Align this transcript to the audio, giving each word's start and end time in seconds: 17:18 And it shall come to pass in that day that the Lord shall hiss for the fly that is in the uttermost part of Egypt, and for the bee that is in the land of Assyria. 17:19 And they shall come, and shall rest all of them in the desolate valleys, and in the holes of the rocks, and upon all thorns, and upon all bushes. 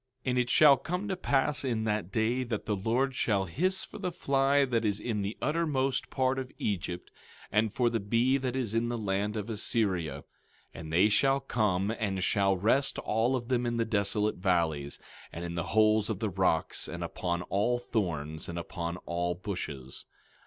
17:18 0.25 0.29
And 0.31 0.37
it 0.39 0.49
shall 0.49 0.77
come 0.77 1.07
to 1.09 1.15
pass 1.15 1.63
in 1.63 1.83
that 1.83 2.11
day 2.11 2.41
that 2.43 2.65
the 2.65 2.75
Lord 2.75 3.13
shall 3.13 3.45
hiss 3.45 3.83
for 3.83 3.99
the 3.99 4.11
fly 4.11 4.65
that 4.65 4.83
is 4.83 4.99
in 4.99 5.21
the 5.21 5.37
uttermost 5.43 6.09
part 6.09 6.39
of 6.39 6.51
Egypt, 6.57 7.11
and 7.51 7.71
for 7.71 7.87
the 7.87 7.99
bee 7.99 8.37
that 8.37 8.55
is 8.55 8.73
in 8.73 8.89
the 8.89 8.97
land 8.97 9.37
of 9.37 9.47
Assyria. 9.47 10.23
17:19 10.73 10.79
And 10.79 10.91
they 10.93 11.07
shall 11.07 11.39
come, 11.39 11.91
and 11.99 12.23
shall 12.23 12.57
rest 12.57 12.97
all 12.97 13.35
of 13.35 13.49
them 13.49 13.67
in 13.67 13.77
the 13.77 13.85
desolate 13.85 14.37
valleys, 14.37 14.99
and 15.31 15.45
in 15.45 15.53
the 15.53 15.65
holes 15.77 16.09
of 16.09 16.17
the 16.17 16.31
rocks, 16.31 16.87
and 16.87 17.03
upon 17.03 17.43
all 17.43 17.77
thorns, 17.77 18.49
and 18.49 18.57
upon 18.57 18.97
all 19.05 19.35
bushes. 19.35 20.05